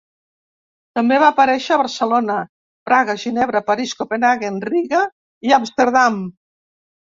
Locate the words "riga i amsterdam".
4.71-6.19